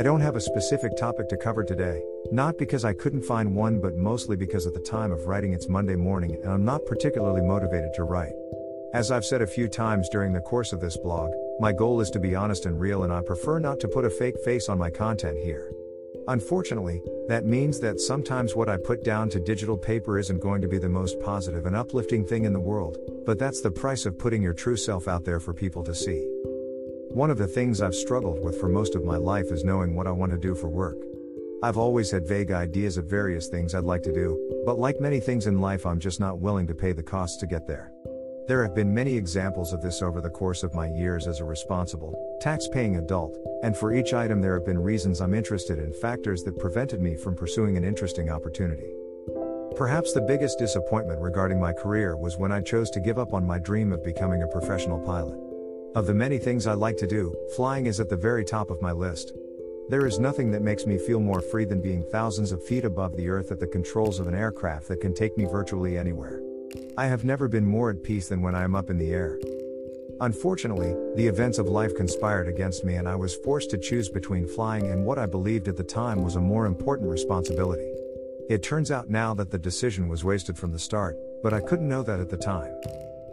I 0.00 0.02
don't 0.02 0.22
have 0.22 0.34
a 0.34 0.40
specific 0.40 0.96
topic 0.96 1.28
to 1.28 1.36
cover 1.36 1.62
today, 1.62 2.02
not 2.32 2.56
because 2.56 2.86
I 2.86 2.94
couldn't 2.94 3.20
find 3.20 3.54
one, 3.54 3.82
but 3.82 3.98
mostly 3.98 4.34
because 4.34 4.66
at 4.66 4.72
the 4.72 4.80
time 4.80 5.12
of 5.12 5.26
writing 5.26 5.52
it's 5.52 5.68
Monday 5.68 5.94
morning 5.94 6.38
and 6.42 6.50
I'm 6.50 6.64
not 6.64 6.86
particularly 6.86 7.42
motivated 7.42 7.92
to 7.96 8.04
write. 8.04 8.32
As 8.94 9.10
I've 9.10 9.26
said 9.26 9.42
a 9.42 9.46
few 9.46 9.68
times 9.68 10.08
during 10.08 10.32
the 10.32 10.40
course 10.40 10.72
of 10.72 10.80
this 10.80 10.96
blog, 10.96 11.30
my 11.58 11.72
goal 11.72 12.00
is 12.00 12.08
to 12.12 12.18
be 12.18 12.34
honest 12.34 12.64
and 12.64 12.80
real, 12.80 13.02
and 13.02 13.12
I 13.12 13.20
prefer 13.20 13.58
not 13.58 13.78
to 13.80 13.88
put 13.88 14.06
a 14.06 14.08
fake 14.08 14.42
face 14.42 14.70
on 14.70 14.78
my 14.78 14.88
content 14.88 15.36
here. 15.36 15.70
Unfortunately, 16.28 17.02
that 17.28 17.44
means 17.44 17.78
that 17.80 18.00
sometimes 18.00 18.56
what 18.56 18.70
I 18.70 18.78
put 18.78 19.04
down 19.04 19.28
to 19.28 19.38
digital 19.38 19.76
paper 19.76 20.18
isn't 20.18 20.40
going 20.40 20.62
to 20.62 20.68
be 20.68 20.78
the 20.78 20.88
most 20.88 21.20
positive 21.20 21.66
and 21.66 21.76
uplifting 21.76 22.24
thing 22.24 22.46
in 22.46 22.54
the 22.54 22.58
world, 22.58 22.96
but 23.26 23.38
that's 23.38 23.60
the 23.60 23.70
price 23.70 24.06
of 24.06 24.18
putting 24.18 24.40
your 24.40 24.54
true 24.54 24.78
self 24.78 25.08
out 25.08 25.26
there 25.26 25.40
for 25.40 25.52
people 25.52 25.84
to 25.84 25.94
see. 25.94 26.26
One 27.12 27.28
of 27.28 27.38
the 27.38 27.48
things 27.48 27.82
I've 27.82 27.94
struggled 27.96 28.40
with 28.40 28.60
for 28.60 28.68
most 28.68 28.94
of 28.94 29.04
my 29.04 29.16
life 29.16 29.50
is 29.50 29.64
knowing 29.64 29.96
what 29.96 30.06
I 30.06 30.12
want 30.12 30.30
to 30.30 30.38
do 30.38 30.54
for 30.54 30.68
work. 30.68 30.96
I've 31.60 31.76
always 31.76 32.08
had 32.08 32.24
vague 32.24 32.52
ideas 32.52 32.96
of 32.96 33.06
various 33.06 33.48
things 33.48 33.74
I'd 33.74 33.82
like 33.82 34.04
to 34.04 34.12
do, 34.12 34.62
but 34.64 34.78
like 34.78 35.00
many 35.00 35.18
things 35.18 35.48
in 35.48 35.60
life, 35.60 35.86
I'm 35.86 35.98
just 35.98 36.20
not 36.20 36.38
willing 36.38 36.68
to 36.68 36.74
pay 36.74 36.92
the 36.92 37.02
costs 37.02 37.38
to 37.38 37.48
get 37.48 37.66
there. 37.66 37.90
There 38.46 38.62
have 38.62 38.76
been 38.76 38.94
many 38.94 39.16
examples 39.16 39.72
of 39.72 39.82
this 39.82 40.02
over 40.02 40.20
the 40.20 40.30
course 40.30 40.62
of 40.62 40.72
my 40.72 40.86
years 40.86 41.26
as 41.26 41.40
a 41.40 41.44
responsible, 41.44 42.14
tax 42.40 42.68
paying 42.68 42.96
adult, 42.96 43.36
and 43.64 43.76
for 43.76 43.92
each 43.92 44.14
item, 44.14 44.40
there 44.40 44.54
have 44.54 44.64
been 44.64 44.78
reasons 44.78 45.20
I'm 45.20 45.34
interested 45.34 45.80
in 45.80 45.92
factors 45.92 46.44
that 46.44 46.60
prevented 46.60 47.00
me 47.00 47.16
from 47.16 47.34
pursuing 47.34 47.76
an 47.76 47.82
interesting 47.82 48.30
opportunity. 48.30 48.92
Perhaps 49.74 50.12
the 50.12 50.20
biggest 50.20 50.60
disappointment 50.60 51.20
regarding 51.20 51.58
my 51.60 51.72
career 51.72 52.16
was 52.16 52.38
when 52.38 52.52
I 52.52 52.60
chose 52.60 52.88
to 52.90 53.00
give 53.00 53.18
up 53.18 53.34
on 53.34 53.44
my 53.44 53.58
dream 53.58 53.92
of 53.92 54.04
becoming 54.04 54.44
a 54.44 54.46
professional 54.46 55.00
pilot. 55.00 55.49
Of 55.96 56.06
the 56.06 56.14
many 56.14 56.38
things 56.38 56.68
I 56.68 56.74
like 56.74 56.96
to 56.98 57.06
do, 57.06 57.36
flying 57.56 57.86
is 57.86 57.98
at 57.98 58.08
the 58.08 58.16
very 58.16 58.44
top 58.44 58.70
of 58.70 58.80
my 58.80 58.92
list. 58.92 59.32
There 59.88 60.06
is 60.06 60.20
nothing 60.20 60.52
that 60.52 60.62
makes 60.62 60.86
me 60.86 60.98
feel 60.98 61.18
more 61.18 61.40
free 61.40 61.64
than 61.64 61.82
being 61.82 62.04
thousands 62.04 62.52
of 62.52 62.64
feet 62.64 62.84
above 62.84 63.16
the 63.16 63.28
earth 63.28 63.50
at 63.50 63.58
the 63.58 63.66
controls 63.66 64.20
of 64.20 64.28
an 64.28 64.34
aircraft 64.36 64.86
that 64.86 65.00
can 65.00 65.12
take 65.12 65.36
me 65.36 65.46
virtually 65.46 65.98
anywhere. 65.98 66.40
I 66.96 67.06
have 67.06 67.24
never 67.24 67.48
been 67.48 67.66
more 67.66 67.90
at 67.90 68.04
peace 68.04 68.28
than 68.28 68.40
when 68.40 68.54
I 68.54 68.62
am 68.62 68.76
up 68.76 68.88
in 68.88 68.98
the 68.98 69.10
air. 69.10 69.40
Unfortunately, 70.20 70.94
the 71.16 71.26
events 71.26 71.58
of 71.58 71.66
life 71.66 71.96
conspired 71.96 72.46
against 72.46 72.84
me 72.84 72.94
and 72.94 73.08
I 73.08 73.16
was 73.16 73.34
forced 73.34 73.70
to 73.70 73.78
choose 73.78 74.08
between 74.08 74.46
flying 74.46 74.92
and 74.92 75.04
what 75.04 75.18
I 75.18 75.26
believed 75.26 75.66
at 75.66 75.76
the 75.76 75.82
time 75.82 76.22
was 76.22 76.36
a 76.36 76.40
more 76.40 76.66
important 76.66 77.10
responsibility. 77.10 77.90
It 78.48 78.62
turns 78.62 78.92
out 78.92 79.10
now 79.10 79.34
that 79.34 79.50
the 79.50 79.58
decision 79.58 80.08
was 80.08 80.22
wasted 80.22 80.56
from 80.56 80.70
the 80.70 80.78
start, 80.78 81.18
but 81.42 81.52
I 81.52 81.60
couldn't 81.60 81.88
know 81.88 82.04
that 82.04 82.20
at 82.20 82.28
the 82.28 82.36
time. 82.36 82.72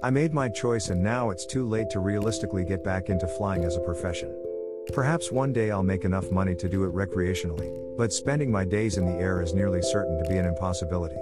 I 0.04 0.12
made 0.12 0.32
my 0.32 0.48
choice 0.48 0.90
and 0.90 1.02
now 1.02 1.32
it's 1.32 1.46
too 1.46 1.68
late 1.68 1.90
to 1.90 2.00
realistically 2.00 2.64
get 2.64 2.84
back 2.84 3.10
into 3.10 3.28
flying 3.28 3.64
as 3.64 3.76
a 3.76 3.82
profession. 3.82 4.32
Perhaps 4.94 5.32
one 5.32 5.52
day 5.52 5.72
I'll 5.72 5.82
make 5.82 6.06
enough 6.06 6.30
money 6.30 6.54
to 6.54 6.70
do 6.70 6.84
it 6.84 6.94
recreationally, 6.94 7.98
but 7.98 8.14
spending 8.14 8.52
my 8.52 8.64
days 8.64 8.98
in 8.98 9.08
the 9.08 9.20
air 9.20 9.42
is 9.42 9.56
nearly 9.56 9.82
certain 9.82 10.24
to 10.24 10.30
be 10.30 10.38
an 10.38 10.46
impossibility. 10.46 11.18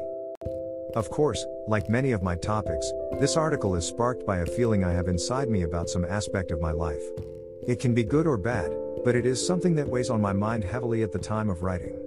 Of 0.93 1.09
course, 1.09 1.45
like 1.69 1.89
many 1.89 2.11
of 2.11 2.21
my 2.21 2.35
topics, 2.35 2.91
this 3.17 3.37
article 3.37 3.75
is 3.75 3.87
sparked 3.87 4.25
by 4.25 4.39
a 4.39 4.45
feeling 4.45 4.83
I 4.83 4.91
have 4.91 5.07
inside 5.07 5.49
me 5.49 5.61
about 5.61 5.89
some 5.89 6.03
aspect 6.03 6.51
of 6.51 6.59
my 6.59 6.71
life. 6.71 7.03
It 7.65 7.79
can 7.79 7.93
be 7.93 8.03
good 8.03 8.27
or 8.27 8.37
bad, 8.37 8.75
but 9.05 9.15
it 9.15 9.25
is 9.25 9.45
something 9.45 9.75
that 9.75 9.87
weighs 9.87 10.09
on 10.09 10.19
my 10.19 10.33
mind 10.33 10.65
heavily 10.65 11.01
at 11.01 11.13
the 11.13 11.19
time 11.19 11.49
of 11.49 11.63
writing. 11.63 11.97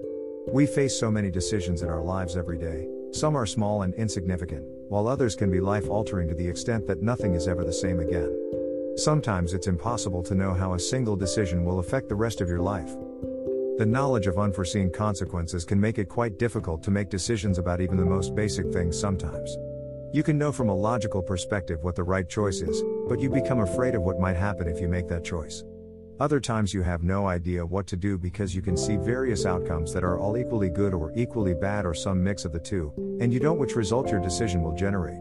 We 0.53 0.67
face 0.67 0.99
so 0.99 1.11
many 1.11 1.31
decisions 1.31 1.81
in 1.81 1.89
our 1.89 2.03
lives 2.03 2.37
every 2.37 2.59
day, 2.59 2.87
some 3.13 3.37
are 3.37 3.47
small 3.47 3.83
and 3.83 3.95
insignificant, 3.95 4.67
while 4.89 5.09
others 5.09 5.37
can 5.37 5.51
be 5.51 5.61
life 5.61 5.89
altering 5.89 6.29
to 6.29 6.35
the 6.35 6.47
extent 6.47 6.87
that 6.87 7.03
nothing 7.03 7.35
is 7.35 7.49
ever 7.49 7.65
the 7.65 7.73
same 7.73 8.01
again. 8.01 8.35
Sometimes 8.97 9.55
it's 9.55 9.67
impossible 9.67 10.23
to 10.25 10.35
know 10.35 10.53
how 10.53 10.75
a 10.75 10.79
single 10.81 11.15
decision 11.15 11.65
will 11.65 11.79
affect 11.79 12.09
the 12.09 12.15
rest 12.15 12.41
of 12.41 12.49
your 12.49 12.61
life. 12.61 12.97
The 13.79 13.87
knowledge 13.87 14.27
of 14.27 14.39
unforeseen 14.39 14.91
consequences 14.91 15.65
can 15.65 15.81
make 15.81 15.99
it 15.99 16.09
quite 16.09 16.39
difficult 16.39 16.83
to 16.83 16.91
make 16.91 17.11
decisions 17.11 17.59
about 17.59 17.81
even 17.81 17.97
the 17.97 18.05
most 18.05 18.35
basic 18.35 18.73
things 18.73 18.99
sometimes. 18.99 19.57
You 20.13 20.23
can 20.23 20.37
know 20.37 20.51
from 20.51 20.69
a 20.69 20.75
logical 20.75 21.23
perspective 21.23 21.85
what 21.85 21.95
the 21.95 22.03
right 22.03 22.29
choice 22.29 22.61
is, 22.61 22.83
but 23.09 23.21
you 23.21 23.31
become 23.31 23.61
afraid 23.61 23.95
of 23.95 24.03
what 24.03 24.19
might 24.19 24.37
happen 24.37 24.67
if 24.67 24.81
you 24.81 24.89
make 24.89 25.07
that 25.09 25.23
choice. 25.23 25.63
Other 26.21 26.41
times 26.41 26.75
you 26.75 26.83
have 26.83 27.05
no 27.05 27.29
idea 27.29 27.65
what 27.65 27.87
to 27.87 27.97
do 27.97 28.19
because 28.19 28.53
you 28.53 28.61
can 28.61 28.77
see 28.77 28.97
various 28.97 29.47
outcomes 29.47 29.93
that 29.93 30.03
are 30.03 30.19
all 30.19 30.37
equally 30.37 30.69
good 30.69 30.93
or 30.93 31.13
equally 31.15 31.55
bad 31.55 31.87
or 31.87 31.95
some 31.95 32.25
mix 32.25 32.45
of 32.45 32.53
the 32.53 32.59
two, 32.59 32.93
and 33.21 33.33
you 33.33 33.39
don't 33.39 33.59
which 33.59 33.77
result 33.77 34.11
your 34.11 34.21
decision 34.21 34.61
will 34.61 34.75
generate. 34.75 35.21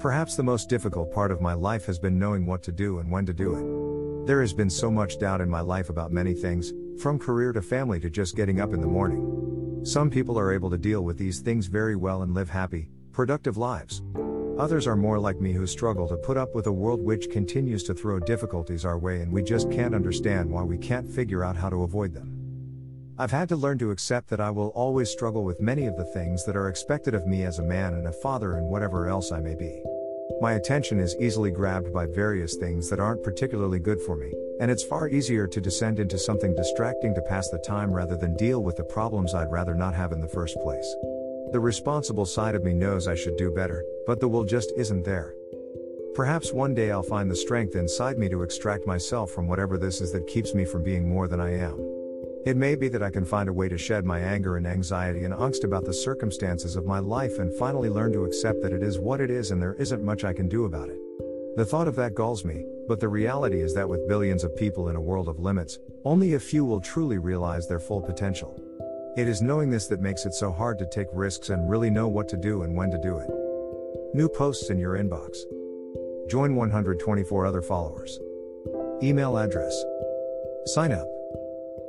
Perhaps 0.00 0.34
the 0.34 0.42
most 0.42 0.68
difficult 0.68 1.12
part 1.12 1.30
of 1.30 1.40
my 1.40 1.54
life 1.54 1.86
has 1.86 2.00
been 2.00 2.18
knowing 2.18 2.46
what 2.46 2.64
to 2.64 2.72
do 2.72 2.98
and 2.98 3.08
when 3.08 3.26
to 3.26 3.32
do 3.32 3.54
it. 3.54 4.26
There 4.26 4.40
has 4.40 4.52
been 4.52 4.70
so 4.70 4.90
much 4.90 5.20
doubt 5.20 5.40
in 5.40 5.48
my 5.48 5.60
life 5.60 5.88
about 5.88 6.10
many 6.10 6.34
things, 6.34 6.72
from 7.00 7.20
career 7.20 7.52
to 7.52 7.62
family 7.62 8.00
to 8.00 8.10
just 8.10 8.34
getting 8.34 8.60
up 8.60 8.74
in 8.74 8.80
the 8.80 8.88
morning. 8.88 9.84
Some 9.84 10.10
people 10.10 10.36
are 10.36 10.52
able 10.52 10.70
to 10.70 10.78
deal 10.78 11.02
with 11.02 11.16
these 11.16 11.38
things 11.38 11.66
very 11.66 11.94
well 11.94 12.22
and 12.22 12.34
live 12.34 12.50
happy, 12.50 12.90
productive 13.12 13.56
lives. 13.56 14.02
Others 14.58 14.88
are 14.88 14.96
more 14.96 15.20
like 15.20 15.40
me 15.40 15.52
who 15.52 15.68
struggle 15.68 16.08
to 16.08 16.16
put 16.16 16.36
up 16.36 16.52
with 16.52 16.66
a 16.66 16.72
world 16.72 17.00
which 17.00 17.30
continues 17.30 17.84
to 17.84 17.94
throw 17.94 18.18
difficulties 18.18 18.84
our 18.84 18.98
way 18.98 19.20
and 19.20 19.30
we 19.30 19.40
just 19.40 19.70
can't 19.70 19.94
understand 19.94 20.50
why 20.50 20.64
we 20.64 20.76
can't 20.76 21.08
figure 21.08 21.44
out 21.44 21.56
how 21.56 21.70
to 21.70 21.84
avoid 21.84 22.12
them. 22.12 22.34
I've 23.16 23.30
had 23.30 23.48
to 23.50 23.56
learn 23.56 23.78
to 23.78 23.92
accept 23.92 24.28
that 24.30 24.40
I 24.40 24.50
will 24.50 24.70
always 24.70 25.10
struggle 25.10 25.44
with 25.44 25.60
many 25.60 25.86
of 25.86 25.96
the 25.96 26.04
things 26.04 26.44
that 26.44 26.56
are 26.56 26.68
expected 26.68 27.14
of 27.14 27.24
me 27.24 27.44
as 27.44 27.60
a 27.60 27.62
man 27.62 27.94
and 27.94 28.08
a 28.08 28.12
father 28.12 28.56
and 28.56 28.66
whatever 28.66 29.06
else 29.06 29.30
I 29.30 29.38
may 29.38 29.54
be. 29.54 29.80
My 30.40 30.54
attention 30.54 30.98
is 30.98 31.16
easily 31.20 31.52
grabbed 31.52 31.92
by 31.92 32.06
various 32.06 32.56
things 32.56 32.90
that 32.90 33.00
aren't 33.00 33.22
particularly 33.22 33.78
good 33.78 34.00
for 34.00 34.16
me, 34.16 34.32
and 34.60 34.70
it's 34.70 34.84
far 34.84 35.08
easier 35.08 35.46
to 35.46 35.60
descend 35.60 36.00
into 36.00 36.18
something 36.18 36.54
distracting 36.54 37.14
to 37.14 37.22
pass 37.22 37.48
the 37.48 37.58
time 37.58 37.92
rather 37.92 38.16
than 38.16 38.36
deal 38.36 38.62
with 38.62 38.76
the 38.76 38.84
problems 38.84 39.34
I'd 39.34 39.52
rather 39.52 39.74
not 39.74 39.94
have 39.94 40.12
in 40.12 40.20
the 40.20 40.28
first 40.28 40.56
place. 40.62 40.96
The 41.50 41.60
responsible 41.60 42.26
side 42.26 42.54
of 42.54 42.62
me 42.62 42.74
knows 42.74 43.08
I 43.08 43.14
should 43.14 43.38
do 43.38 43.50
better, 43.50 43.82
but 44.06 44.20
the 44.20 44.28
will 44.28 44.44
just 44.44 44.70
isn't 44.76 45.04
there. 45.04 45.34
Perhaps 46.14 46.52
one 46.52 46.74
day 46.74 46.90
I'll 46.90 47.02
find 47.02 47.30
the 47.30 47.36
strength 47.36 47.74
inside 47.74 48.18
me 48.18 48.28
to 48.28 48.42
extract 48.42 48.86
myself 48.86 49.30
from 49.30 49.48
whatever 49.48 49.78
this 49.78 50.02
is 50.02 50.12
that 50.12 50.26
keeps 50.26 50.54
me 50.54 50.66
from 50.66 50.82
being 50.82 51.08
more 51.08 51.26
than 51.26 51.40
I 51.40 51.54
am. 51.54 51.78
It 52.44 52.58
may 52.58 52.74
be 52.74 52.88
that 52.88 53.02
I 53.02 53.08
can 53.08 53.24
find 53.24 53.48
a 53.48 53.52
way 53.52 53.66
to 53.70 53.78
shed 53.78 54.04
my 54.04 54.20
anger 54.20 54.58
and 54.58 54.66
anxiety 54.66 55.24
and 55.24 55.32
angst 55.32 55.64
about 55.64 55.86
the 55.86 55.94
circumstances 55.94 56.76
of 56.76 56.84
my 56.84 56.98
life 56.98 57.38
and 57.38 57.50
finally 57.54 57.88
learn 57.88 58.12
to 58.12 58.26
accept 58.26 58.60
that 58.60 58.74
it 58.74 58.82
is 58.82 58.98
what 58.98 59.22
it 59.22 59.30
is 59.30 59.50
and 59.50 59.62
there 59.62 59.74
isn't 59.74 60.04
much 60.04 60.24
I 60.24 60.34
can 60.34 60.50
do 60.50 60.66
about 60.66 60.90
it. 60.90 60.98
The 61.56 61.64
thought 61.64 61.88
of 61.88 61.96
that 61.96 62.14
galls 62.14 62.44
me, 62.44 62.66
but 62.88 63.00
the 63.00 63.08
reality 63.08 63.62
is 63.62 63.72
that 63.72 63.88
with 63.88 64.06
billions 64.06 64.44
of 64.44 64.54
people 64.54 64.90
in 64.90 64.96
a 64.96 65.00
world 65.00 65.28
of 65.28 65.38
limits, 65.38 65.78
only 66.04 66.34
a 66.34 66.40
few 66.40 66.66
will 66.66 66.80
truly 66.80 67.16
realize 67.16 67.66
their 67.66 67.80
full 67.80 68.02
potential. 68.02 68.67
It 69.18 69.26
is 69.26 69.42
knowing 69.42 69.68
this 69.68 69.88
that 69.88 70.00
makes 70.00 70.26
it 70.26 70.32
so 70.32 70.52
hard 70.52 70.78
to 70.78 70.86
take 70.86 71.08
risks 71.12 71.48
and 71.48 71.68
really 71.68 71.90
know 71.90 72.06
what 72.06 72.28
to 72.28 72.36
do 72.36 72.62
and 72.62 72.76
when 72.76 72.88
to 72.92 72.98
do 72.98 73.18
it. 73.18 73.28
New 74.14 74.28
posts 74.28 74.70
in 74.70 74.78
your 74.78 74.96
inbox. 74.96 75.38
Join 76.30 76.54
124 76.54 77.44
other 77.44 77.60
followers. 77.60 78.20
Email 79.02 79.36
address. 79.36 79.74
Sign 80.66 80.92
up. 80.92 81.08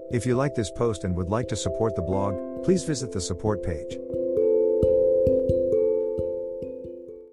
If 0.09 0.25
you 0.25 0.33
like 0.33 0.55
this 0.55 0.71
post 0.71 1.03
and 1.03 1.15
would 1.15 1.29
like 1.29 1.47
to 1.49 1.55
support 1.55 1.95
the 1.95 2.01
blog, 2.01 2.63
please 2.63 2.83
visit 2.83 3.11
the 3.11 3.21
support 3.21 3.61
page. 3.61 3.99